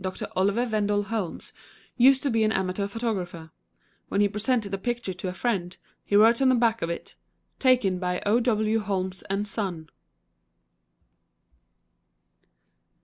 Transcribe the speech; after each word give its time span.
Doctor 0.00 0.28
Oliver 0.36 0.68
Wendell 0.70 1.02
Holmes 1.02 1.52
used 1.96 2.22
to 2.22 2.30
be 2.30 2.44
an 2.44 2.52
amateur 2.52 2.86
photographer. 2.86 3.50
When 4.06 4.20
he 4.20 4.28
presented 4.28 4.72
a 4.72 4.78
picture 4.78 5.12
to 5.14 5.26
a 5.26 5.32
friend, 5.32 5.76
he 6.04 6.14
wrote 6.14 6.40
on 6.40 6.48
the 6.48 6.54
back 6.54 6.80
of 6.80 6.90
it, 6.90 7.16
"Taken 7.58 7.98
by 7.98 8.22
O. 8.24 8.38
W. 8.38 8.78
Holmes 8.78 9.24
& 9.38 9.44
Sun." 9.50 9.88